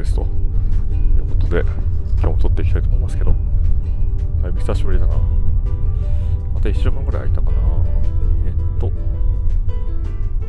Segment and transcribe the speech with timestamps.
[0.00, 0.28] ですという
[1.28, 3.34] ことで今日も撮っていきたいと思いますけど
[4.42, 5.16] だいぶ久しぶりだな。
[6.54, 7.58] また1週間ぐらい空いたかな。
[8.46, 8.90] えっと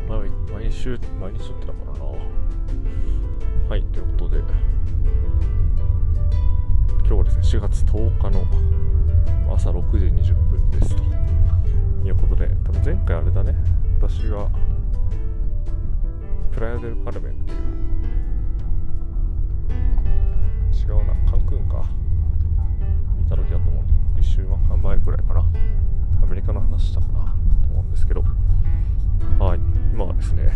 [0.08, 2.04] 毎毎週毎日撮ってたからな。
[3.68, 4.38] はいということで
[7.00, 8.46] 今日はですね4月10日の
[9.54, 11.02] 朝6時20分ですと。
[12.04, 13.54] いうことで多分前回あれだね。
[13.98, 14.48] 私が
[16.52, 17.58] プライアデル・カルメンっていう
[20.72, 21.14] 違うな。
[21.30, 21.84] カンクンか。
[23.18, 23.84] 見た時だと思う。
[23.84, 25.44] んで1週間前くらいかな。
[26.22, 27.12] アメリカの話したかな。
[27.12, 27.20] と
[27.72, 28.22] 思うんですけど。
[29.38, 29.58] はい。
[29.92, 30.51] 今はですね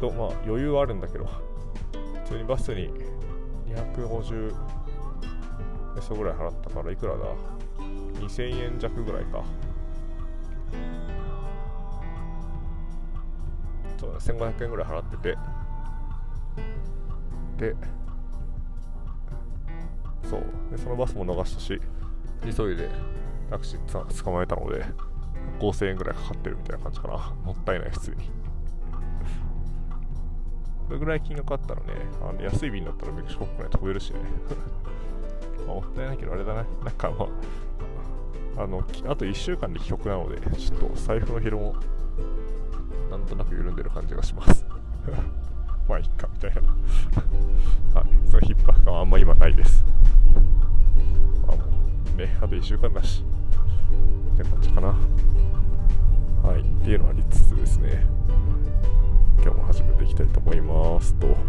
[0.00, 2.90] とまあ余裕はあるんだけど普通にバスに
[3.66, 4.54] 250
[5.94, 7.24] ペソぐらい払ったからいくらだ
[8.20, 9.42] ？2000円弱ぐらいか。
[13.98, 15.36] そうだ1500円ぐらい払ってて。
[17.56, 17.74] で
[20.22, 21.80] そうでそのバスも逃したし
[22.56, 22.88] 急いで
[23.50, 24.84] タクシー捕まえたので
[25.58, 27.34] 5000円ぐらいかかってるみたいな感じかな。
[27.44, 28.30] もったいない普通に。
[30.88, 31.86] どれぐらい金額あったらね
[32.22, 34.20] あの安い便だったらメキシコ国内飛べるしね。
[35.66, 37.26] まあ、もったいないけどあれだねなんかま
[38.56, 38.82] ああのあ
[39.16, 41.74] と1週間で帰国なのでちょっと財布のひろも
[43.10, 44.66] なんとなく緩んでる感じがします。
[45.88, 46.60] まあいっかみたいな。
[48.00, 49.84] はいその逼迫感はあんま今ないです。
[51.46, 51.62] まあも
[52.14, 53.24] うねあと1週間だし
[54.34, 54.88] って感じかな。
[54.88, 58.06] はいっていうのはありつつですね。
[59.40, 61.47] 今日も始めていきたいと思いますと。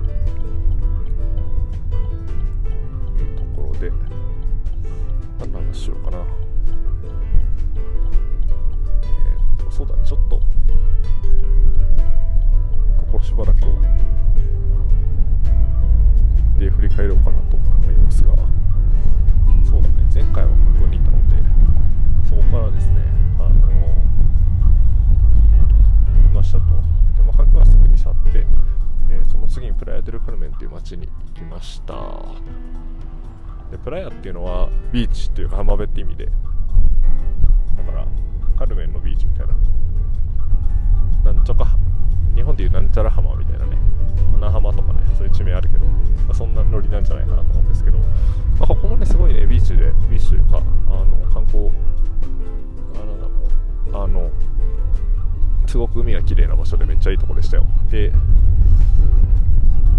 [56.30, 57.66] 綺麗な場所でめっちゃいいとこでしたよ。
[57.90, 58.12] で、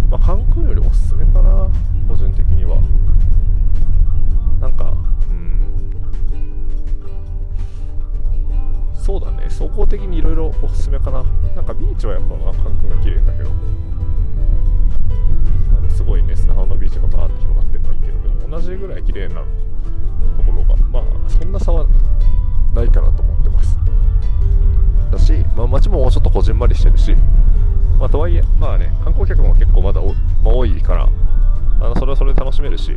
[0.08, 1.68] まあ、カンクンよりおすすめかな
[2.08, 2.76] 個人的には。
[4.60, 4.94] なんか
[5.28, 5.90] うん。
[8.94, 11.24] そうだね総合的にいろいろおすすめかな。
[11.56, 12.28] なんかビーチはやっぱ
[12.62, 13.50] カンクンが綺麗だけど。
[15.88, 19.34] すごいね砂浜のビーチがバーって広がってるのはいいけどでも同じぐらい綺麗な
[20.36, 21.84] ところがまあそんな差は
[22.72, 23.76] ないかなと思ってます。
[25.10, 27.14] だし、まあ、街ももうちょっとこじんまりしてるし
[27.98, 31.08] まあとはいえまあね観光客も結構まだ、まあ、多いから
[31.80, 32.96] あのそれはそれで楽しめるし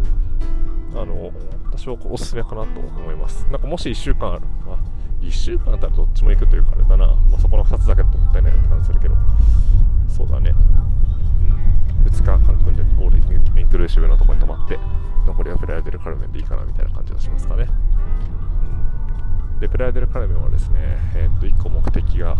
[0.95, 1.31] あの
[1.71, 3.48] 私はおすすめかなと思います。
[3.50, 4.77] なんかもし1週間ある、まあ、
[5.21, 9.16] 1週間だったらどっちも行くというかあれだな、まあ、そこの2つだけだともったいないよって感じするけど。
[10.07, 10.54] そうだね。
[12.04, 12.07] うん。
[12.07, 13.18] 2日カンクンでオール
[13.59, 14.77] インクルーシブなところに泊まって
[15.25, 17.68] 残りはプライデル・カルメンでいいかなみたいな感じがしますかね、
[19.60, 20.80] でプライデル・カルメンはですね
[21.16, 22.38] えー、っと1個目的が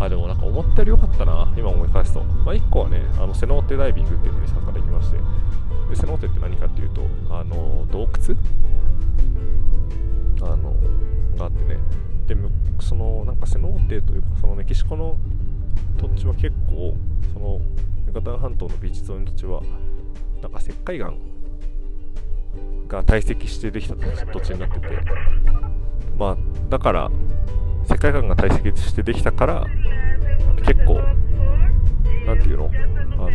[0.00, 5.18] あでもなんか思ったより良かったな今思い返すと、まあ、1個はねあのセノーテダイビングっていうのに参加できまして。
[5.88, 8.36] でセノーテって何かっていうとあの洞窟？
[10.52, 10.74] あの
[11.36, 11.78] があってね。
[12.26, 12.36] で
[12.80, 15.16] そのなんかセノーテというかそのメキシコの
[15.96, 16.94] 土地は結構
[17.32, 17.60] その
[18.06, 19.62] ユカタン半島のビーチ沿いの土地は
[20.42, 21.12] なんか石灰岩
[22.86, 24.88] が堆積してできた土地になってて。
[26.16, 26.36] まあ
[26.68, 27.10] だから
[27.88, 29.66] 世界観が堆積してできたから
[30.64, 31.00] 結構
[32.26, 32.70] なんていうの？
[33.14, 33.28] あの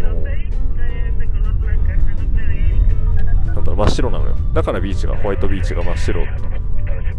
[3.53, 4.35] なんだろう真っ白なのよ。
[4.53, 6.25] だからビーチがホワイトビーチが真っ白。
[6.25, 6.29] ホ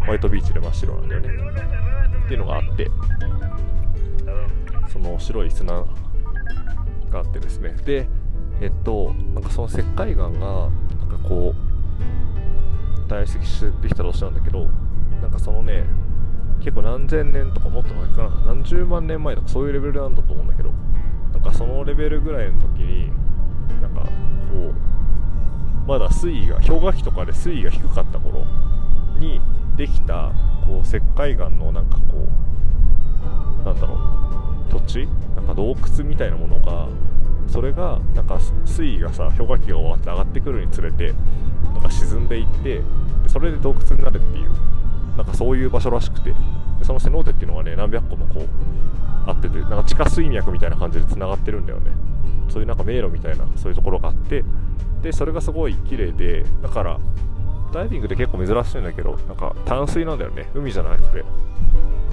[0.08, 1.28] ワイトビーチで真っ白なんだよね。
[2.24, 2.90] っていうのがあって。
[4.88, 5.84] その白い砂が
[7.14, 7.74] あってですね。
[7.84, 8.06] で
[8.60, 10.70] えっとなんかその石灰岩がなん
[11.08, 14.68] かこう堆積してできたとしてなんだけど
[15.24, 15.84] なんかそのね
[16.60, 18.28] 結構何千年とかもっと前かな。
[18.54, 20.70] 何十万年前とかそういうレベルなんだと思うんだけど。
[21.32, 23.10] なんかそのレベルぐらいの時に
[23.82, 24.08] なんかこ
[25.84, 28.44] うまだ水位が氷河期とかで水位が低かった頃
[29.18, 29.40] に
[29.76, 30.30] できた
[30.64, 32.28] こう石灰岩のなんかこ
[33.62, 33.94] うなんだろ
[34.68, 35.08] う土地？
[35.34, 36.86] なんか洞窟みたいなものが
[37.48, 41.12] それがなんか水位がさ氷河期が終わって上がってくるにつれて
[41.64, 42.80] なんか沈んでいって
[43.26, 44.50] それで洞窟になるっていう
[45.16, 46.34] なんかそういう場所らしくて。
[46.82, 48.46] そのセノーテっていうのはね何百個もこう
[49.26, 51.92] あっててなんか地下水脈みたいな感じでつながってるんだよね。
[52.50, 54.44] そういうなんか迷路みたいなそういうところがあって。
[55.00, 56.98] でそれがすごい綺麗でだから
[57.72, 60.50] ダイビングで結構珍しいんだけどなんか淡水なんだよね。
[60.54, 61.24] 海じゃなくて。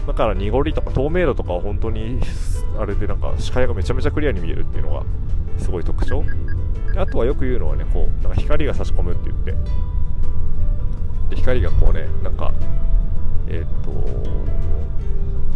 [0.08, 2.20] だから濁りとか透明度とかは本当に
[2.80, 5.04] あれでなんか視界がめちゃめちゃクリアに見えるっていうのが
[5.58, 6.24] すごい特徴。
[6.94, 9.52] であとはよく言うのはねこうなんか光が差し込むって言って。
[11.32, 12.54] で光がこうねなんか
[13.52, 13.92] えっ、と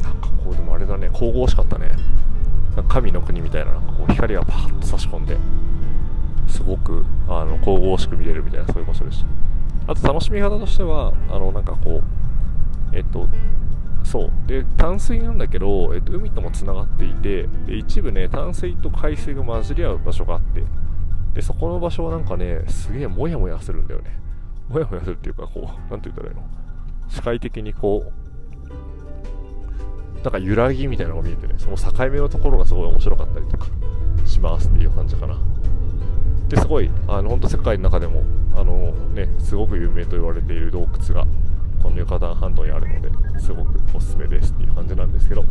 [0.03, 1.89] なんかこうでもあれだね神々しかったね。
[2.89, 5.37] 神の国みたいななんかこう光がパーッと差し込んで
[6.49, 9.23] すごくあの神々しく見れるみたいなそういう場所でし
[9.87, 9.93] た。
[9.93, 12.01] あと楽しみ方としてはあのなんかこ
[12.91, 13.29] うえっ、と
[14.03, 14.31] そう。
[14.45, 20.63] で淡水なんだけど、えっと、海ともつながっていてで一部ね淡水と海水が混じり合う場所があって
[21.33, 24.19] でそこの場所はなんかねすげえモヤモヤするんだよね。
[24.67, 26.43] モヤモヤするっていうかこう何て言ったらいいの？
[27.09, 28.25] 視界的にこう
[30.23, 33.67] なんか揺らぎみたいなのが見えてねその境目のところがすごい面白かったりとか
[34.25, 35.37] しますっていう感じかな。
[36.49, 38.23] ですごいあの本当世界の中でも
[38.55, 41.25] あのねすごく有名と言われている洞窟が
[41.81, 45.49] このユカタン半島にあるのですごくおすすめですっていう感じなんですけど、ま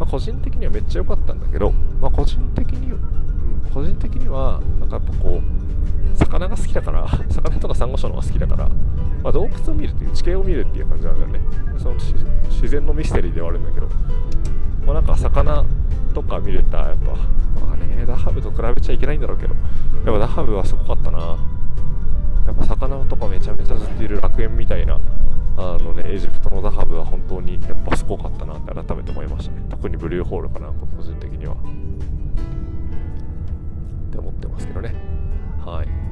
[0.00, 8.70] あ、個人的にはめっちゃ良かったんだけど、まあ、個人的に、うん、個人的にはなんかやっぱこう魚が好きだから魚とかサンゴ礁の方が好きだから、
[9.28, 11.40] まあ、洞窟を見るっていう地形を見るっていう感じなんだよね
[11.78, 13.86] その自然のミステリーではあるんだけど、
[14.86, 15.66] まあ、なんか魚
[16.14, 17.12] とか見れたやっぱ
[17.60, 19.60] まあねダハブと比べちゃいけないんだろうけどや
[20.12, 21.36] っぱダハブはすごかったな
[22.46, 24.98] やっぱ魚とかめちゃめちゃずっといる楽園みたいな
[25.58, 29.66] あのね、エジプトのダハブは本当にやっぱすごかったなって改めて思いましたね。
[29.68, 31.54] 特にブルーホールかな、個人的には。
[31.54, 31.56] っ
[34.12, 34.94] て思ってますけどね。
[35.66, 36.07] はい。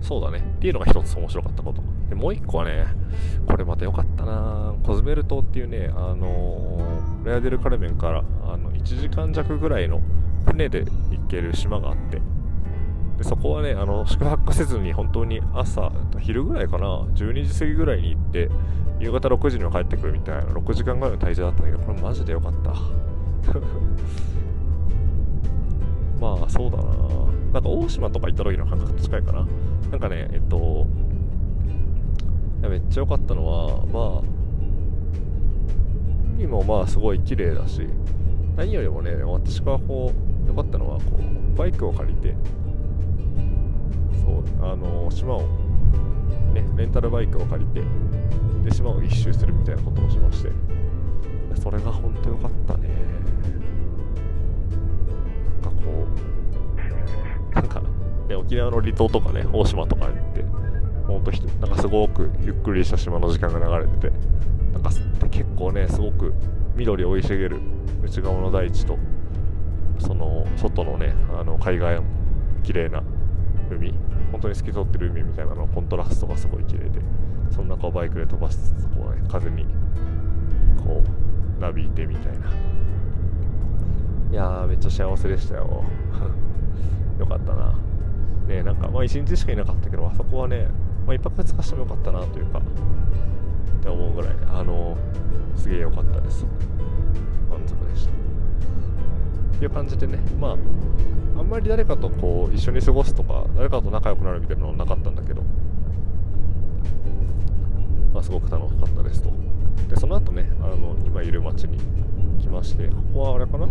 [0.00, 0.38] そうだね。
[0.38, 1.82] っていうのが一つ面白かったこと。
[2.08, 2.86] で、もう一個はね、
[3.46, 4.74] これまた良かったな。
[4.82, 10.00] コズメル島っていうね、あのー、レアデルカルメンからあの1時間弱ぐらいの
[10.46, 12.22] 船で行ける島があって、
[13.18, 15.90] でそこはねあの宿泊せずに本当に朝
[16.20, 16.86] 昼ぐらいかな。
[17.14, 18.48] 12時過ぎぐらいに行って
[19.00, 20.42] 夕方6時には帰ってくるみたいな。
[20.44, 22.72] 6時間ぐらいの滞在だったんだけどこれマジでよかった。
[26.20, 26.84] まあそうだな。
[27.52, 29.46] なんか大島とか行った時の感覚と近いかな。
[29.90, 30.86] なんかねえっと
[32.60, 34.22] めっちゃ良かったのはまあ
[36.36, 37.86] 海もまあすごい綺麗だし
[38.56, 40.12] 何よりもね私がこ
[40.44, 42.34] う良かったのはこうバイクを借りて
[44.24, 45.42] そうあの島を
[46.52, 47.82] ねレンタルバイクを借りて
[48.64, 50.50] で島を一周するみたいなことをしまして。
[51.60, 52.88] それが本当良かったね。
[58.28, 60.44] ね沖縄の離島とかね大島とか行って
[61.06, 61.30] ほんと
[61.60, 64.12] なんかすごくゆっくりした島の時間が流れてて
[64.72, 64.90] なんか
[65.30, 66.34] 結構ねすごく
[66.76, 67.60] 緑生い茂る
[68.02, 68.98] 内側の大地と
[69.98, 72.02] その外のねあの海岸
[72.62, 73.02] 綺麗な
[73.70, 73.92] 海
[74.30, 77.00] 本当に透き通ってる海みたいなのコントラストがすごい綺麗で
[77.50, 79.64] その中をバイクで飛ばしつつこう、ね、風に
[80.84, 82.48] こうなびいてみたいな。
[84.30, 85.84] いやーめっちゃ幸せでしたよ。
[87.18, 87.74] よかったな。
[88.48, 90.66] ねなんかまあ1日しかいなかったけどあそこはね、
[91.06, 92.62] まあ、1泊2日してもよかったなというかっ
[93.82, 94.96] て思うぐらいあの、
[95.56, 96.44] すげえ良かったです。
[97.48, 98.10] 満足でした。
[98.10, 100.56] っていう感じでねまあ
[101.38, 105.42] あんまり誰かとこう一緒に過ごすとか誰かと仲良くなるみたいなのはなかったんだけど、
[108.12, 109.30] まあ、すごく楽しかったですと。
[109.88, 111.78] でその後ねあの今いる町に
[112.40, 113.70] 来ましてここはあれかな？4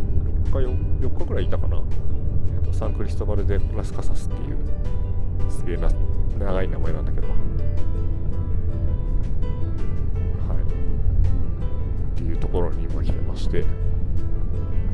[1.00, 1.81] 日 4, 日ぐらいいたかな、
[2.71, 4.57] と、サンクリストバル・デ・ラスカサスっていう
[5.50, 5.89] すげえな
[6.39, 7.27] 長い名前なんだけど。
[7.27, 7.38] はい。
[12.12, 13.65] っていうところに今来てまして。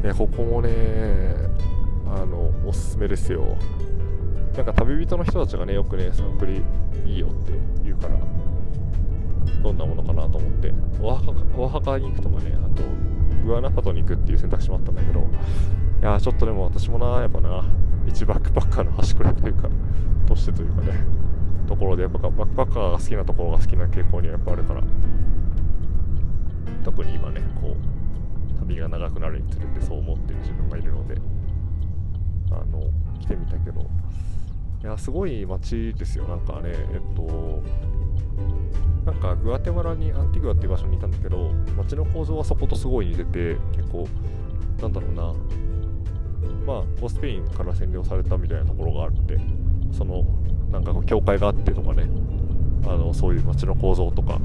[0.01, 1.35] でここもね
[2.05, 3.57] あのおすすめですよ。
[4.55, 6.61] なんか旅人の人たちがねよくねサンプリ
[7.05, 7.53] いいよって
[7.83, 8.17] 言うから
[9.63, 10.73] どんなものかなと思って。
[11.01, 12.83] オアハカに行くとかねあと
[13.45, 15.25] グアナファトに行くっていう選択肢もあったんだけど。
[16.03, 17.63] いやちょっとでも私もなやっぱな
[18.05, 19.69] 一バックパッカーの端くれというか
[20.27, 20.99] としてというかね
[21.65, 24.83] ところでやっぱバックパッカーが好きなところが好きな傾向にはやっぱあるから
[26.83, 31.15] 特に今ねこう旅が長くなるにつれてそう思ってる自分がいるので
[32.51, 32.81] あの
[33.21, 36.25] 来てみたけどいやすごい街ですよ。
[36.25, 37.63] なんかねえっと
[39.05, 44.05] なんかグアテマラにアンティグアっていう場所にいたんだけど街の構造はそことすごい似てて結構
[44.81, 45.33] なんだろうな
[46.65, 49.39] まあスペインから占領されたみたいなところがあって
[49.91, 50.23] その
[50.71, 52.07] なんかこう教会があってとかね。
[52.85, 54.39] あのそういう街の構造とか。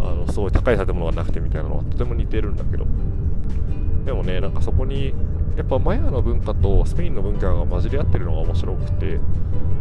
[0.00, 2.84] あのすごい高い建物がなくてみたいなのはとても似てるんだけど。
[4.04, 5.14] でもねなんかそこに
[5.56, 9.18] やっぱマヤの文化とスペインの文化が混じり合ってるのが面白くて。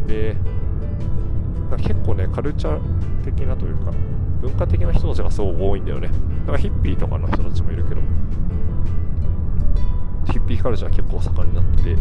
[0.07, 0.37] で
[1.77, 3.91] 結構ねカルチャー的なというか
[4.41, 6.07] 文化的な人たちがすごく多いんだよね。
[6.07, 8.01] だからヒッピーとかの人たちもいるけど。
[10.33, 11.95] ヒッピーカルチャー結構盛んになって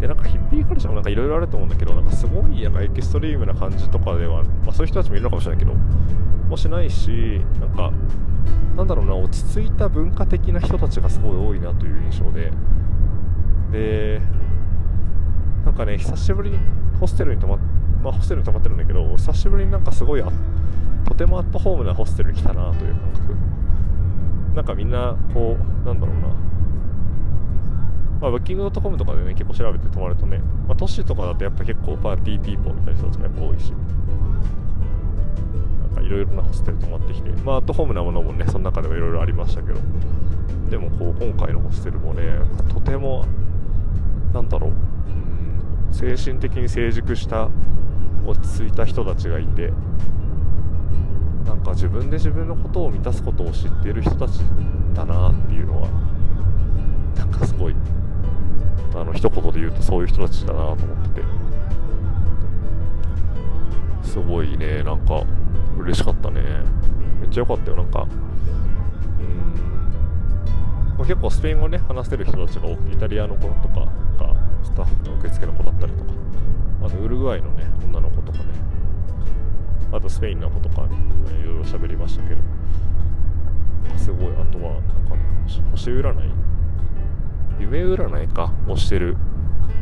[0.00, 5.72] でなんかヒッピーカルチャーもなんかいろいろあると思うんだけどなんかすごいなんかエキストリームな感じとかでは、まあ、そういう人たちもいるのかもしれないけど
[6.48, 7.92] もしないしなんか
[8.76, 12.52] なんだろうな落ち着いた文化的な人たちがすごい多いなという印象で。
[13.72, 14.20] で
[15.64, 16.58] なんかね久しぶりに
[17.00, 17.58] ホステルに泊まっ
[18.02, 20.22] まあ、ホステルに泊まってるんだけど久しぶりになんかすごい
[21.04, 23.36] とてもアットホームなホステルに来たなという感覚。
[24.54, 26.28] なんかみんなこうなんだろうな
[28.20, 33.72] まあ、ブッキングドットコムとかでね、結構調べて泊まるとね、まあ、都市とかだとやっぱ結構 party people みたいな人たちがやっぱ多いし、
[35.80, 39.80] なんかいろいろなホステル泊まってきて、まあ、アットホームなものもね、その中でもいろいろありましたけど、
[40.70, 42.22] でもこう、今回のホステルもね、
[42.72, 43.24] とても、
[44.32, 47.48] なんだろう、うん、精神的に成熟した
[48.26, 49.72] 落ち着いた人たちがいて
[51.46, 54.40] なんか自分で自分のことを満たすことを知っている人たち
[54.94, 55.88] だなっていうのは
[57.14, 57.76] なんかすごい
[58.96, 61.26] あの一言で言うとそういう人たちだなと思ってて。
[64.02, 65.22] すごいねなんか
[65.78, 66.42] 嬉しかったね。
[67.20, 68.06] めっちゃ良かったよなんか。
[70.98, 71.06] うん。
[71.06, 74.34] 結構スペイン語ね話せる人たちが多くてイタリアの子とかが
[74.64, 76.12] スタッフの受付の子だったりとか。
[76.84, 78.44] あとウルグアイのね女の子とかね。
[79.92, 82.40] あとスペインの子とかいろいろ喋りましたけど。
[83.98, 85.16] すごいあとはなんか、
[85.72, 86.30] 星占い
[87.58, 88.52] 夢占いか？
[88.68, 89.16] をしてる。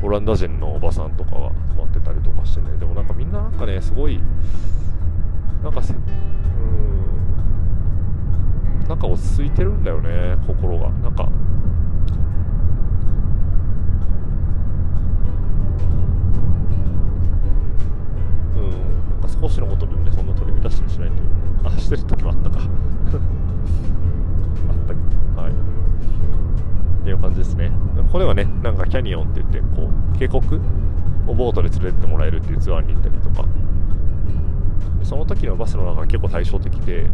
[0.02, 2.76] オランダ人のおばさんとかが泊まってたりとかしてね。
[2.78, 4.21] でもなんかみんななんかねすごい
[5.62, 6.00] なんかせうん
[8.87, 10.90] なんか落ち着いてるんだよね心が。
[10.90, 11.25] なんか
[18.57, 18.76] うんな
[19.19, 21.21] んか少しのことでもねそんな取り乱したりしないという
[21.64, 22.59] あしてる時もあったか。
[24.69, 25.74] あったけはい。
[27.04, 27.70] っていう感じですね。
[28.11, 30.40] これはねなんかキャニオンって言ってこう渓谷
[31.26, 33.46] をボートで連れてってもらえるっていうツアーに行ったりとか。
[35.02, 37.11] その時のバスの中が結構対照的で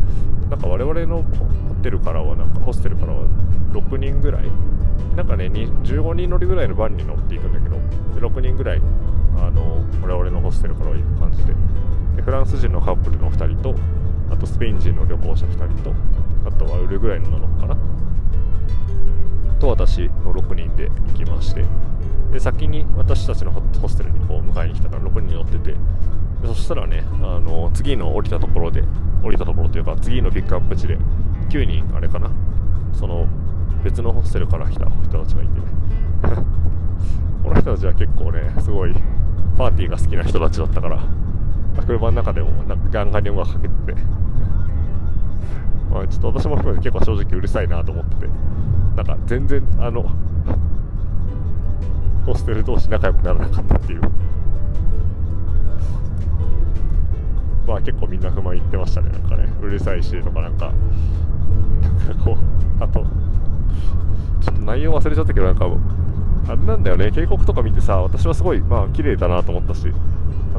[0.49, 3.25] なんか我々のホテルからはなんかホステルからは
[3.73, 4.44] 6人ぐらい
[5.16, 8.82] なんかね15人乗りぐらいのバンに乗っていくんだけど6人ぐらい
[9.38, 11.52] あの我々のホステルからは行く感じで。
[12.14, 13.75] でフランス人のカップルの2人と
[14.30, 15.92] あとスペイン人の旅行者2人と
[16.47, 17.76] あとはウルグライの7のかな。
[19.61, 21.64] と私の6人で行きまして
[22.33, 25.76] で先に私たちのホステルにこう迎えに来たから6人乗ってて
[26.45, 28.83] そしたらねあの次の降りたところで
[29.23, 30.97] 降りたところというか次のピックアップ地で
[31.50, 32.31] 9人あれかな
[32.95, 33.26] その
[33.85, 35.67] 別のホステルから来た人たちがいてね。
[37.43, 38.95] この人たちは結構ねすごい
[39.57, 40.99] パーティーが好きな人たちだったから
[41.87, 44.00] 車の中でもなんかガンガンに音楽かけてて。
[45.90, 48.29] まあちょっと私も含めて結構正直うるさいなと思ってて。
[48.97, 50.04] なんか全然あの
[52.26, 54.00] ホステル同士仲良くならなかったっていう。
[57.66, 59.49] まあ結構みんな不満言ってましたねなんかね。
[59.62, 60.73] うるさいしとかなんか。
[62.06, 62.37] なんかこ
[62.80, 63.00] うあと
[64.40, 65.66] ちょっと内容忘れちゃったけどなんか
[66.49, 67.11] あれなんだよね。
[67.11, 69.92] 渓谷とか見てさ私はすごいまあ綺麗だなと思ったし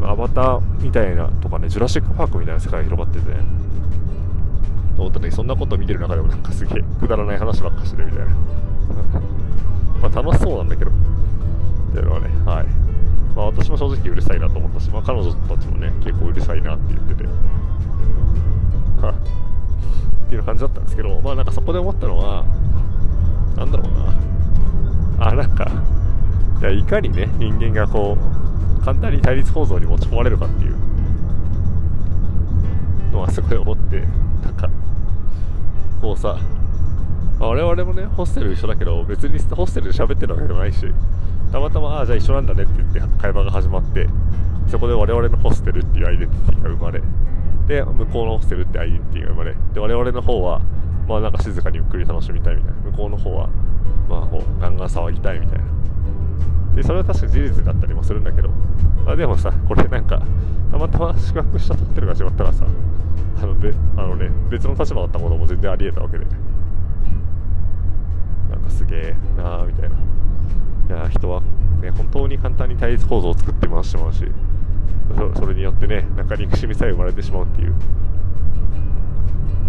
[0.04, 3.38] アバターみたいなとかねジュラシック・パークみたいな世界が広がっててね。
[5.02, 8.26] と思った時そんなこと見てる中でもなんかすげえくだらない話ばっかしてるみたいな。
[10.10, 10.92] まあ楽しそうなんだけど。
[10.92, 10.94] っ
[11.94, 12.68] ていうのはねはい。
[13.36, 17.24] まあ私も正直うるさいなと思ったし、まあ、彼女たちもね結構うるさいなって言ってて。
[17.24, 17.28] っ
[20.28, 22.44] っていう感じだったんですけどまあなんかそこで思ったのは
[23.58, 25.28] なんだろうな。
[25.28, 25.68] あなんか
[26.62, 28.18] いやいかにね人間がこ
[28.80, 30.76] う簡単に対立構造に持ち込まれるかっていう
[33.12, 34.08] のはすごい思って
[36.02, 36.38] こうさ
[37.40, 40.86] 我々もねホステル一緒だけど別にホステルで喋ってるわけでもないし
[41.52, 44.08] たまたまああじゃあ一緒なんだねって言って会話が始まって
[44.70, 47.02] そこで我々のホステルっていうアイデンティティが生まれ
[47.68, 50.62] で向こうのホステルってアイデンティティが生まれで我々の方は
[51.08, 52.82] まあなんか静かにゆっくり楽しみたいみたいな。
[52.92, 53.50] 向こうの方は
[54.10, 55.66] まあこうガンガン騒ぎたいみたいな。
[56.76, 58.50] でそれは確か事実だったりもするんだけど
[59.06, 60.22] あでもさこれなんか
[60.72, 62.66] たまたま宿泊したホテルが違ったらさ
[63.38, 66.26] あのべあのね別の立場だったことも全然ありえたわけで。
[68.50, 69.96] なんかすげえなあみたいな。
[69.96, 71.42] いや人は
[71.82, 74.26] ね本当に簡単に対立構造を作って回してしまうし
[75.36, 77.74] それによってねなんか憎しみさえ生まれてしまうっていう。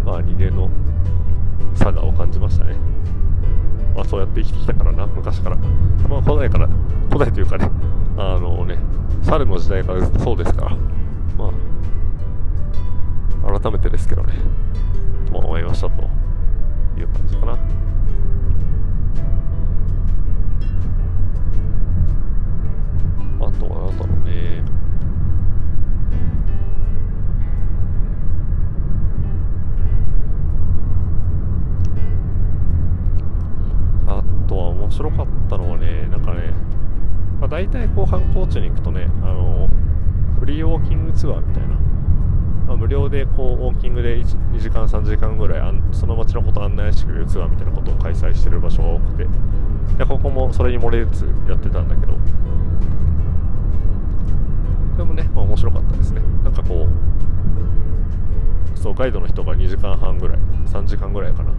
[0.04, 0.68] まあ人間の
[1.74, 2.74] 差がを感じましたね
[3.94, 5.56] まあそうやって生きてきたからな昔から。
[6.08, 6.68] まあ古代から
[7.08, 7.70] 古代というかね
[8.16, 8.78] あのね
[9.22, 10.76] 猿の時代からずっとそうですから。
[11.38, 11.52] まあ
[13.46, 14.34] 改めてですけどね。
[15.30, 16.02] と思いましたと。
[16.98, 17.52] いう感じかな。
[17.52, 17.56] あ
[23.58, 24.62] とは何だろうね。
[34.06, 36.52] あとは面白かったのはねなんかね、
[37.40, 39.68] まあ、大体こう観光地に行くとねあの
[40.38, 41.76] フリーウォーキングツアーみたいな、
[42.66, 49.26] まあ、無料でこうウォーキングで2時間3時間ぐらいあんその街のことを案内してくれるツアーみたいなことを開催してる場所が多くて。
[49.98, 52.14] でここもそれに漏れつやってたんだけど。
[54.94, 56.20] それもね、まあ、面白かったですね。
[56.44, 61.50] なんかこうそうガイドの人が2時間半ぐらい3時間ぐらいかな。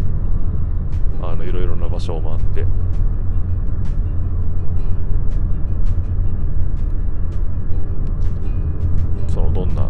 [1.22, 2.66] あのいろいろな場所を回って。
[9.28, 9.90] そのどんな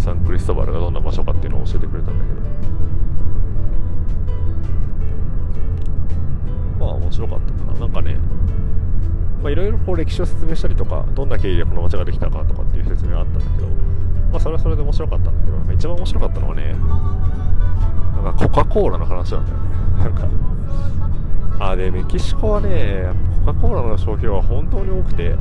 [0.00, 2.50] サンクリストバルがどんな場所かっていうのを教えてくれたんだけど。
[6.80, 7.80] まあ面白かったかな。
[7.80, 8.16] なんかね
[9.48, 13.68] いろいろこう歴史を説明したりとかどんな経緯でこの街ができたかとかっていう説明があったんだけど
[14.30, 16.74] まあそれはそれで面白かったんだけど一番面白かったのはね
[18.22, 19.70] なんかコカ・コーラの話なんだよね。
[20.04, 20.28] なんか
[21.58, 23.08] あでメキシコはね
[23.44, 25.36] コカ・コーラの消費は本当に多くて。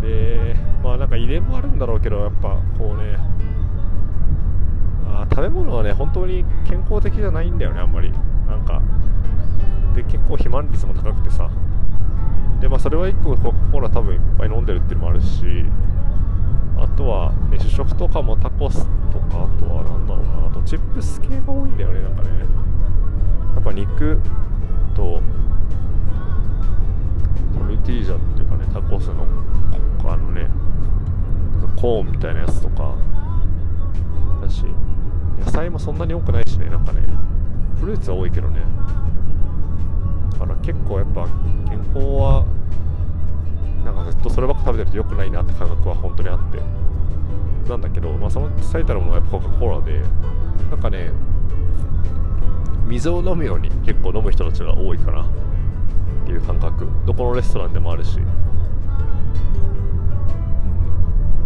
[0.00, 3.18] でまあなんか遺伝もあるんだろうけどやっぱこうね。
[5.06, 8.12] あ食べ物はね本当に健康的じゃないんだよねあんまり。
[8.46, 8.80] なんか。
[9.94, 11.50] で結構肥満率も高くてさ。
[12.60, 15.64] でまあそれは1個コカ・コーラ多分いっぱい飲んでるっていうのもあるし。
[16.80, 20.46] あとは、ね、主食とかもタコスとかあとはなんだろうな。
[20.46, 22.28] あとチップス系が多いんだよねなんかね。
[23.56, 24.20] やっぱ肉
[24.94, 25.20] と
[27.58, 29.26] トルティージャっていうかねタコスの
[30.04, 30.46] あのね
[31.80, 32.94] コーンみたいなやつとか。
[34.42, 34.64] だし
[35.38, 37.02] 野菜もそんなに多くないしねなんかね。
[37.78, 38.60] フルーツは多いけどね。
[40.32, 41.26] だから結構やっぱ
[41.68, 42.44] 健康は
[43.84, 46.60] なんかずっとそればっか食べてると良くないなって感覚は本当にあって。
[47.68, 50.00] なんだけど、まあ、その最たるものはやっぱコカ・コーラで
[50.70, 51.10] なんかね
[52.86, 55.22] 水を飲むように結構飲む人たちが多いかな。
[55.22, 55.26] っ
[56.24, 56.88] ていう感覚。
[57.06, 58.18] どこのレストランでもあるし、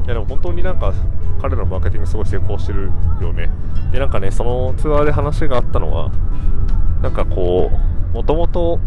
[0.05, 0.93] いやでも本当になんか
[1.41, 3.51] 彼らのマーケティングすごい成功してるよね。
[3.93, 6.11] でなんかねそのツアーで話があったのは
[7.03, 7.71] なんかこ
[8.13, 8.79] うもともと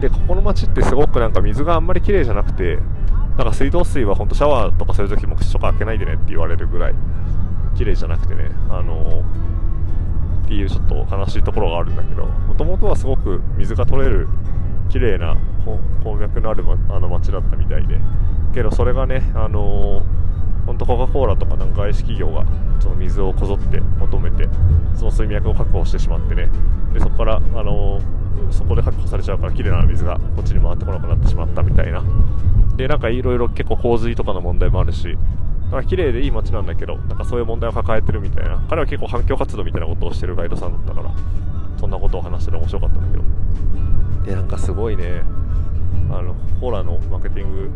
[0.00, 2.78] でここの町ってすごくなんか水があんまり綺麗じゃなくて
[3.36, 6.94] なんか水道水は本当シャワーとかそういう時も口とか開けないでねって言われるぐらい
[7.76, 14.28] 綺麗じゃなくてねあのー、っていうちょっと悲しいところがあるんだけどもともとはすごく水が取れる
[14.90, 15.36] 綺麗な
[16.04, 18.00] 鉱脈のある、あの町だったみたいで。
[18.52, 20.19] けどそれがねあのー
[20.70, 22.46] 本当コカ・コーラとかなんか外資企業が
[22.78, 24.48] その水をこぞって求めて
[24.94, 26.48] その水脈を確保してしまってね。
[26.94, 32.04] でそこから、あのー、そこで確保されちゃうから綺麗な水がこっちに回ってこなくなってしまったみたいな。
[32.76, 35.18] でなんかいろいろ結構洪水とかの問題もあるし
[35.72, 38.64] だか綺麗でいい街なんだけどなんかそういう問題を抱えてるみたいな。
[38.68, 41.10] 彼は結構反響活動みたいなことをしてるガイドさんだったから
[41.78, 43.24] そんなことを話してて面白かったんだけど。
[44.24, 45.22] でなんかすごいね
[46.10, 47.70] あのコーのマーケティング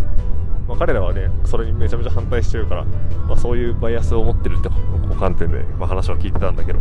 [0.68, 4.70] まあ、彼らはねそれにめちゃめちゃ反対してるから、まあ、そういうバイアスを持ってるって
[5.18, 6.78] 観点で、まあ、話は聞いてたんだけど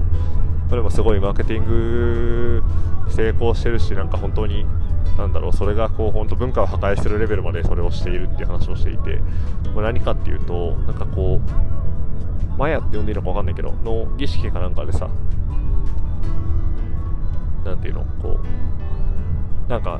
[0.70, 2.64] それもすごいマーケティング
[3.10, 4.66] 成功してるしなんか本当に
[5.18, 9.20] なんだろうそれがこう本当文化を破壊してるレベルまでそれをしているっていう話をしていて、
[9.76, 15.10] まあ、何かっていうとなんかこうマヤって呼んでいいのか分かんないけどの儀式かなんかでさ
[17.66, 18.40] なんていうのこ
[19.68, 20.00] うなんか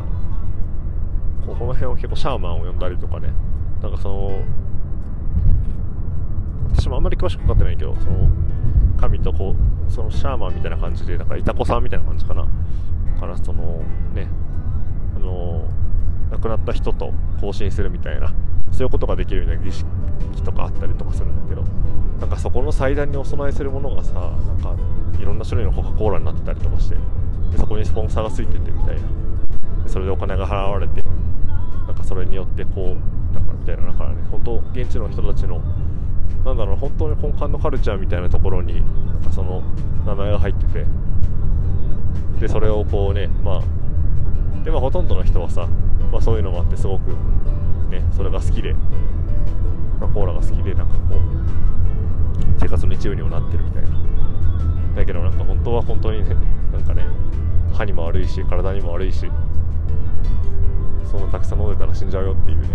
[1.46, 3.34] この辺を結構シャーマンを呼んだりとかね
[3.84, 4.42] なんかその
[6.74, 8.30] 私もあんまり詳しく分かってないけどその
[8.98, 9.56] 神とこ
[9.88, 12.48] うそのシャーマンみたいな感じでなんかいた子さんみたいな感じかな
[13.20, 14.30] からそのね
[15.18, 15.68] あの
[16.32, 18.34] 亡くなった人と交信するみたいな
[18.72, 19.86] そういうことができるような儀式
[20.44, 21.64] とかあったりとかするんだけど
[22.22, 24.74] なんかそこの祭壇にお供えするものがさなんか
[25.20, 26.96] いろんな種類のコカ・コーラになってたりとかして
[27.52, 29.02] でそこにスポンサーがついててみたいな。
[29.88, 31.04] それでお金が払われて
[31.88, 33.23] なんかそれによってこう
[33.64, 35.62] みたいなだからね本当現地の人たちの
[36.46, 39.64] なんだろう本当に根幹のカルチャーみたいなところになんかその
[40.06, 40.86] 名前が入ってて。
[42.44, 45.66] でそれをこうねまあでもほとんどの人はさ、
[46.12, 47.12] まあ、そういうのもあってすごく
[47.90, 48.76] ねそれが好きで
[50.14, 51.20] コーラが好きでなんかこう
[52.60, 53.90] 生活の一部にもなってるみたいな。
[54.96, 56.36] だけどなんか本当は本当にね
[56.74, 57.06] なんかね
[57.74, 59.32] 歯にも悪いし体にも悪いし
[61.10, 62.68] そんなたくさん飲んでたら死んじゃうよっていうね。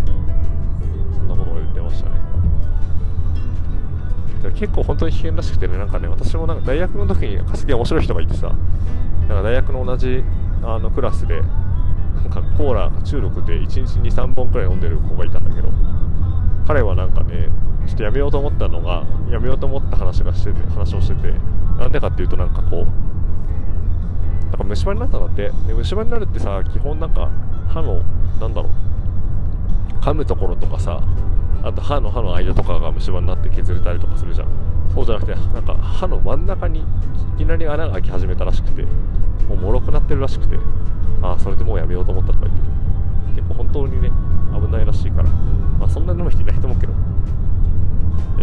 [1.88, 2.16] ましたね。
[4.54, 10.22] 結構本当に危険らしくてねなんかね私もなんか大学の時にかすげえ面白い人がいてさなんか大学の同じ
[10.62, 15.68] あのクラスでなんかコーラ中毒で1日に3本くらい飲んでる子がいたんだけど
[16.66, 17.48] 彼はなんかね
[17.86, 21.32] ちょっとやめようと思ったのがやめようと思った話がしてて話をしてて
[21.78, 23.08] なんでかっていうとなんかこう
[24.44, 25.50] なんか虫歯になったんだって。
[25.66, 27.30] で虫歯になるってさ基本なんか
[27.68, 28.02] 歯の
[28.40, 28.72] なんだろう
[30.00, 31.02] 噛むところとかさ
[31.68, 34.48] あと歯の歯の間とかが虫歯になって削れたりとかするじゃん。
[34.94, 36.84] そうじゃなくてなんか歯の真ん中にい
[37.36, 40.58] きなり穴が開き始めたらしくてもう脆くなってるらしくて
[41.22, 42.72] ああそれでもうやめようと思ったとか言ってる
[43.36, 44.10] 結構本当にね
[44.54, 45.28] 危ないらしいから。
[45.78, 46.92] まあそんなに飲む人いないと思うけど。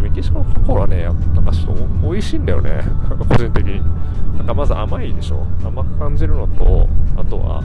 [0.01, 1.11] メキシコのコーラねな
[1.41, 2.83] んかちょっと美味しいんだよね。
[3.27, 3.81] 個人的に。
[4.37, 5.47] なんかまず甘いでしょ。
[5.63, 7.63] 甘く感じるのとあとは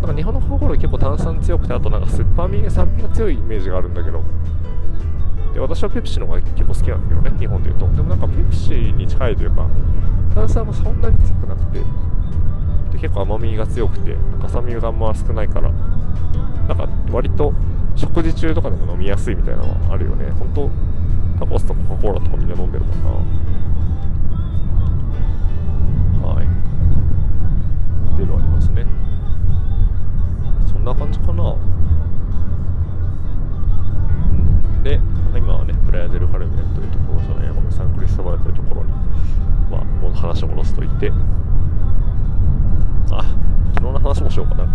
[0.00, 4.22] なんか日本のコーラ結構炭酸強くてあとなんか酸っぱみ酸味が強いイメージがあるんだけど。
[5.54, 7.88] で私はペプシの方が結構好きなんだけどね日本で言うと。
[7.96, 9.66] でもなんかペプシに近いというか
[10.34, 11.80] 炭酸もそんなに強くなくて
[12.92, 17.52] で結構甘みが強くて臭みがあんま少ないからなんか割と
[17.96, 20.30] 食事中とかでも飲みやすいみたいなのはあるよね。
[20.38, 20.70] 本当
[21.38, 23.10] タコスとコカ・コーラとかみんな飲んでるもんな。
[26.28, 26.46] はい。
[26.46, 28.86] っていうのありますね。
[30.66, 31.56] そんな感じかな。
[35.36, 38.92] 今はねプラヤデル・カルメンというところじゃないごめんサンクリストバルというところに
[39.70, 41.12] まあもう話を戻すといて。
[43.10, 43.22] あ
[43.74, 44.66] 昨日の話もしようかな。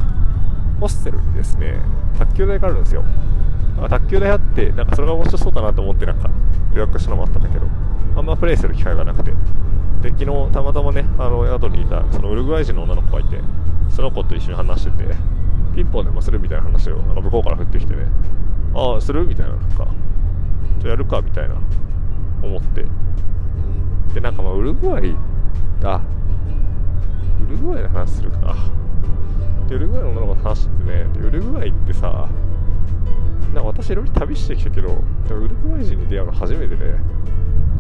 [0.80, 1.80] ホステルにですね。
[2.18, 3.04] 卓球台があるんですよ。
[3.89, 6.30] 卓球台あってなんかそれが面白そうだなと思ってなんか
[6.74, 7.66] 予約したのもあったんだけど
[8.16, 9.34] あんまプレイする機会がなくて。
[10.02, 13.39] で昨日たまたまねあの宿にいたそのウルグアイ人の女の子がいて
[13.89, 15.16] その子と一緒に話してて
[15.74, 18.06] ピンポンでもするみたいな話をなんか向こうから降ってきてね。
[18.76, 19.88] ああするみたいななんか
[20.84, 21.56] じゃやるかみたいな
[22.43, 22.86] 思って。
[24.13, 25.15] でなんかまあウルグアイ
[25.82, 26.02] だ。
[27.48, 28.56] ウルグアイの話するか。
[29.67, 31.08] でウルグアイの女の子の話してね。
[31.19, 32.28] ウルグアイってさ
[33.54, 37.00] なんか私いろいろ旅してきたけどウルグアイ人に出会うの初めてで、ね、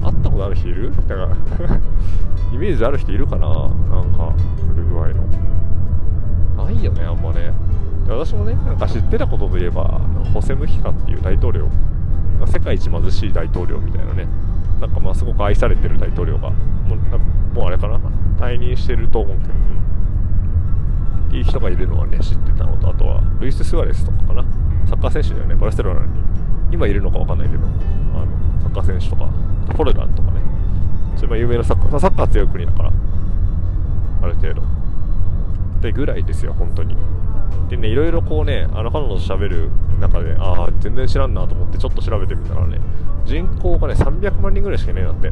[0.01, 0.91] 会ったことある人いる？
[1.07, 1.27] だから
[2.53, 3.47] イメージある人いるかな？
[3.47, 4.33] なんか
[4.73, 5.23] ウルグアイの。
[6.65, 7.51] ないよねあんまね。
[8.07, 9.99] 私もねなんか知ってたことといえば
[10.33, 11.67] ホセムヒカっていう大統領。
[12.45, 14.27] 世界一貧しい大統領みたいなね
[14.79, 16.97] なんかまあすごく愛されてる大統領がもう
[17.55, 17.99] もうあれかな
[18.39, 24.45] 退任してると思うけど、うん、いい人がいるのはね知ってたのとあとはルイス・スアレスとかかな。
[24.85, 26.07] サッカー選手だよねバルセロナに。
[26.71, 28.27] 今いるのか分かんないけどあの
[28.61, 29.27] サッカー選手とか
[29.71, 30.41] フォルダンとかね。
[31.15, 32.91] 一番有名なサッカーサッカー強い国だから
[34.23, 34.61] ある程度。
[35.81, 36.95] でぐらいですよ本当に。
[37.69, 42.79] でねいろいろこうねあの彼女と喋る中でああ全然知らんなと思ってちょっと調べてみたらね
[43.25, 45.31] 人口がね300万人ぐらいしかいないなって。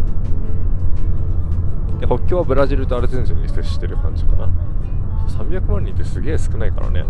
[1.99, 4.49] で国境はブラジルとアルゼンチンに接してる感じかな。
[5.27, 7.05] 300万人ってすげえ少ないからね。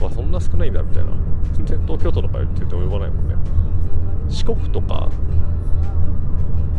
[0.00, 1.10] わそんな少ないんだみたいな。
[1.52, 3.34] 全然東京都とか言ってて及ばないもんね。
[4.30, 5.10] 四国とか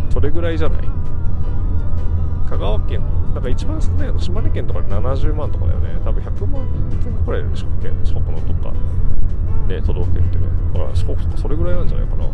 [0.09, 0.81] それぐらいじゃない？
[2.49, 3.01] 香川県
[3.33, 5.99] なんか一番少ないの島根県とかで70万とかだよね。
[6.05, 6.65] 多分100万
[6.99, 8.71] 人くらいだよね四国県四国のとか
[9.67, 10.47] ね都道府県ってね。
[10.73, 12.25] だから四国とかそれぐらいなんじゃないかな。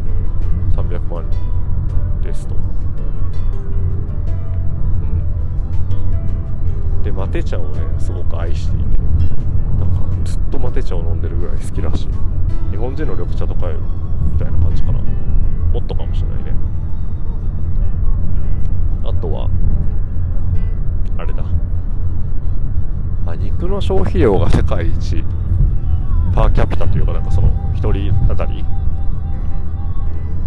[0.74, 1.26] 300万
[2.22, 2.56] ですと。
[2.56, 2.58] う
[7.00, 7.04] ん。
[7.04, 8.98] でマテ茶をねすごく愛していて。
[9.80, 12.10] なんかずっとマテ茶を飲んでるぐらい好きらしい。
[12.70, 15.00] 日本人の緑茶とかみたいな感じかな。
[15.00, 16.54] もっとかもしれないね。
[19.04, 19.50] あとは
[21.22, 21.44] あれだ。
[23.28, 25.24] あ肉の消費量が世界一
[26.34, 28.66] パーキャピタというかなんかその1人当たり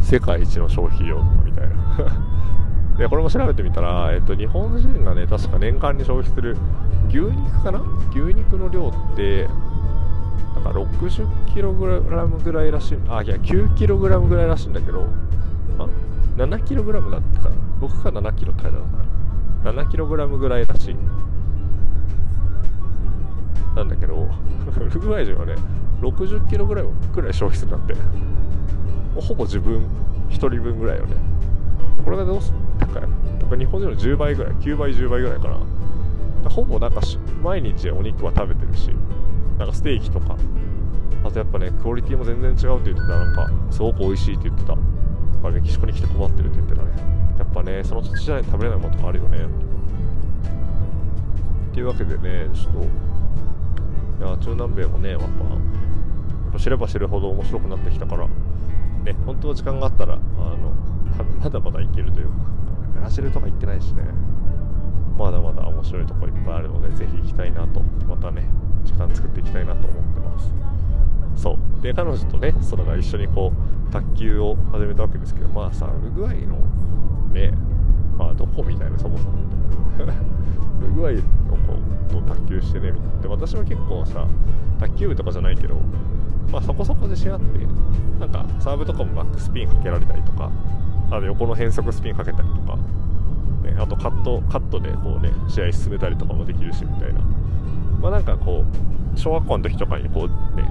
[0.01, 1.75] 世界一の消費量みたいな。
[2.99, 6.57] でこれも調べてみたら、えっと、日本人がね確か年間に消費する
[7.09, 7.81] 牛肉かな？
[8.11, 9.49] 牛肉の量って
[10.55, 15.07] なんか 60kg ぐらいらしいあいや 9kg ぐらいらしいんだけど
[16.37, 17.55] 7kg だったかな？
[17.81, 18.73] 僕が 7kg って書いてある。
[18.73, 19.14] から
[19.65, 20.91] 7kg ぐらいらし。
[20.91, 20.97] い
[23.75, 24.15] なんだけど
[24.79, 25.55] ウルグアイ人はね
[26.01, 27.97] 60キロぐらいぐらい消費するんだって。
[29.21, 29.83] ほぼ自分
[30.31, 31.17] 1人分ぐらいよね。
[32.05, 35.49] これがどうす高いか日本人の10倍ぐらい9倍10倍ぐらいか
[36.43, 36.51] な。
[36.51, 37.01] ほぼなんか
[37.43, 38.91] 毎日お肉は食べてるし
[39.59, 40.37] なんかステーキとか。
[41.25, 43.19] あとやっぱねクオリティも全然違うって言ってた。
[43.19, 44.77] なんかすごく美味しいって言ってた。
[45.51, 47.24] メキシコに来て困ってるって言ってたね。
[47.39, 49.39] やっぱねその土地じゃないと食べれないものとかあるよね。
[51.71, 60.73] っていうわけでねちょっといや中南米もねやっぱやっぱ知れば知るほど面白くなってきたからね本当は時間があったらあの
[61.43, 62.35] まだまだ行けるというか
[62.95, 64.03] ブラジルとか行ってないしね。
[65.19, 68.49] まだまだ面白いとこいっぱいあるのでぜひ行きたいなとまたね
[68.85, 70.53] 時間作っていきたいなと思ってます。
[71.37, 71.83] そう。
[71.83, 73.53] で彼女とねそれが一緒にこ
[73.89, 76.59] う卓球を始めたわけですけどまあさウルグアイの
[77.35, 77.53] ね
[78.17, 79.33] まあどこみたいなそもそも
[79.93, 80.17] みたいなウ
[80.87, 81.23] ルグアイの
[82.11, 83.23] 子と卓球してねみたいな。
[83.23, 84.27] で私は結構さ
[84.81, 85.75] 卓球部とかじゃないけど
[86.51, 87.47] まあそこそこ自信あって
[88.21, 90.51] なんかサーブとかもバックスピンかけられたりとか
[91.11, 92.77] あの横の変則スピンかけたりとか、
[93.63, 97.21] ね、あとカットカットでこうね試合進めたりとかもできるしみたいな。
[98.01, 98.65] まあなんかこ
[99.15, 100.69] う小学校の時とかにこうね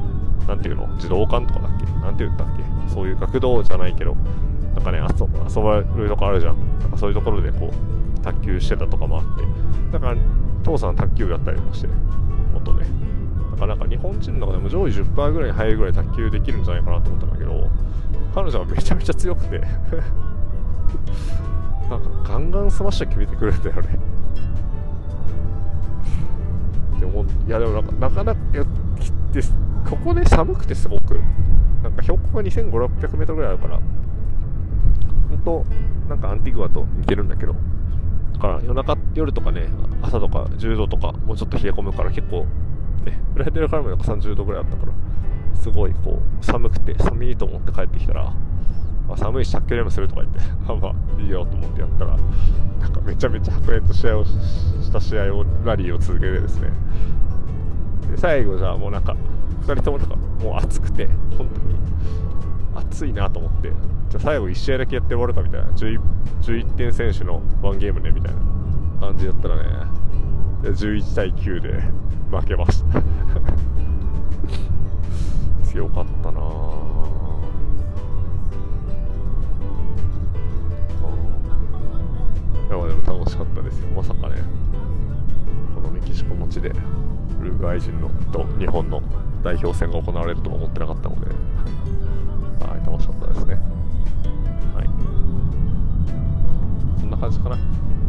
[0.47, 0.87] なんていうの？
[0.97, 1.85] 児童館とかだっけ？
[2.01, 2.63] なんて言ったっけ？
[2.93, 4.15] そういう学童じゃないけど
[4.75, 5.05] なんかね遊
[5.55, 6.79] 遊ばれるとこあるじゃん。
[6.79, 9.43] なんかそういうところでこう卓球してたとかもあって。
[9.91, 10.17] だから
[10.63, 12.87] 父さん卓球やったりもしてもっとね。
[13.51, 17.69] だからなんか日本人の中でも上位10%ぐらいに入るぐらい卓球できるんじゃないかなと思ったんだけど
[18.33, 19.61] 彼女はめちゃめちゃ強くて。
[21.89, 23.99] なんかガンガンスマッシュ決めてくるんだよね。
[26.99, 28.63] でもいやでもなかなかいや
[29.89, 31.19] ここね寒くてすごく。
[31.83, 33.79] なんか標高が2 5 0 0メートルぐらいあるから。
[35.43, 35.65] 本
[36.07, 37.55] 当なんかアンティグアと似てるんだけど。
[38.33, 39.69] だから夜中夜とかね
[40.01, 42.45] 朝とか10度とかもうちょっと冷え込むから結構
[43.05, 44.93] ねブライデルからもなんか30度ぐらいあったから
[45.55, 48.33] すごいこう寒くて寒いと思って帰ってきたら
[49.09, 52.17] あ寒いし卓球でもするとか言って あまあいいよと思ってやったら
[52.81, 56.69] なんかめちゃめちゃ白熱試合をした試合をラリーを続けてですね。
[58.09, 59.15] で最後じゃあもうなんか
[59.61, 61.72] 2人ともなんかもう暑くて本当に
[62.75, 63.71] 暑いなと思って。
[64.09, 65.67] じゃ最後1試合だけやって終わるかみたいな。
[65.71, 65.99] 11,
[66.41, 68.39] 11点選手のワンゲームねみたいな。
[68.99, 69.63] 感じだったらね。
[70.63, 71.81] 11対9で
[72.31, 73.03] 負けました。
[75.67, 76.39] 強かったな
[82.69, 83.87] でもでも楽しかったですよ。
[83.95, 84.35] まさかね。
[85.75, 86.71] このメキシコの地で
[87.41, 89.01] ウルグアイ人のと日本の
[89.43, 91.27] 代表戦が行われるとは思ってなかったので、
[92.59, 93.55] はい、楽しかったですね。
[94.75, 94.89] はい。
[96.99, 97.57] そんな感じかな。
[97.57, 97.61] だ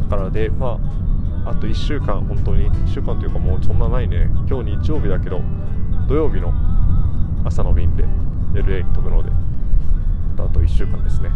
[0.08, 0.78] からで、ま
[1.44, 4.28] あ、あと1週間、本当に、1週間というかもうそんなないね。
[4.48, 5.40] 今日日曜日だけど、
[6.08, 6.52] 土曜日の
[7.44, 8.04] 朝の便で
[8.54, 9.30] LA に飛ぶので、
[10.38, 11.30] あと1週間ですね。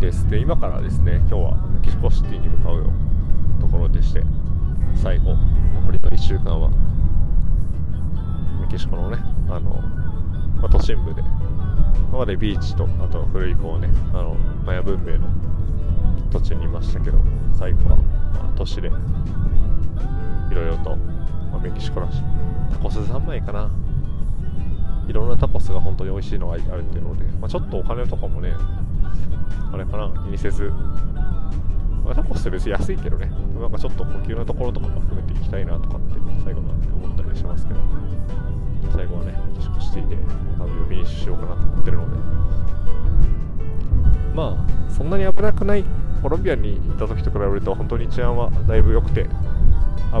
[0.00, 0.28] です。
[0.30, 2.90] で、今からですね、今日はメキシコシティに向かうよ
[3.60, 4.22] ところでして、
[4.94, 5.34] 最後
[5.74, 6.70] 残りの1週間は
[8.60, 9.70] メキシコのねあの、
[10.60, 11.22] まあ、都心部で
[12.08, 14.34] 今までビーチとあと古いこうねあの
[14.64, 15.28] マヤ文明の
[16.30, 17.18] 土地にいましたけど
[17.58, 18.90] 最後は、まあ、都市でい
[20.54, 20.96] ろいろと、
[21.50, 22.22] まあ、メキシコらしい
[22.72, 23.70] タコス三昧かな。
[25.08, 28.52] いろんなタコスが本当に美味しいのがあるっていうので、まあ、ちょっとお金とかもね
[29.72, 30.70] あれかな気にせず
[32.08, 33.30] まあ、タコスって別に安いけどね、
[33.60, 37.80] なんかちょっと高級なところとかも含めて行きたいなとかって最後まで思ったりしますけど、
[38.92, 40.16] 最後はね、メキシコシティで
[40.58, 42.16] 旅をフィニッシュしようかなと思ってるので、
[44.34, 45.84] まあ、そんなに危なくない、
[46.22, 49.26] コロンビアに行った時と比べると、本当に治安はだいぶ良くて、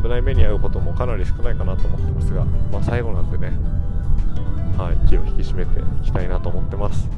[0.00, 3.52] 危ない目に遭うこともかなり少ないかなと思ってますが、まあ、最後なんでね、
[4.76, 7.08] はい、気を引き締めていきたいなと思ってます。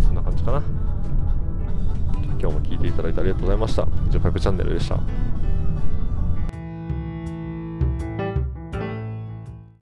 [0.00, 0.62] そんな感じかな。
[2.40, 3.86] 今日も聞いていただいてありがとうございました。
[4.08, 4.98] 以上、パイプチャンネルでした。